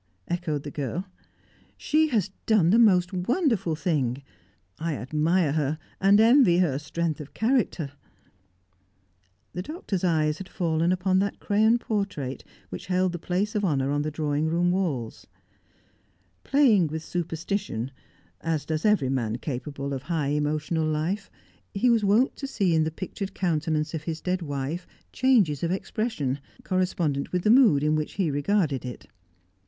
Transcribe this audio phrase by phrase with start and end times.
[0.27, 1.05] echoed the girl.
[1.77, 4.23] "She has done the most wonderful thing!
[4.79, 7.91] I admire her, and envy her strength of character."
[9.53, 13.91] The Doctor's eyes had fallen upon that crayon portrait which held the place of honour
[13.91, 15.27] on the drawing room walls.
[16.43, 17.91] Playing with superstition,
[18.41, 21.29] as does every man capable of high emotional life,
[21.75, 25.69] he was wont to see in the pictured countenance of his dead wife changes of
[25.69, 29.05] expression, correspondent with the mood in which he regarded it.